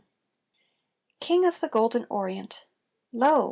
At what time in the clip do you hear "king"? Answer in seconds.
1.19-1.45